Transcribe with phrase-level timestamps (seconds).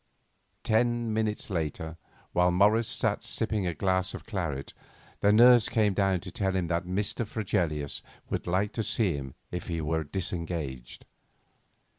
[0.63, 1.95] Ten minutes later,
[2.33, 4.73] while Morris sat sipping a glass of claret,
[5.19, 7.23] the nurse came down to tell him that Mr.
[7.23, 11.05] Fregelius would like to see him if he were disengaged.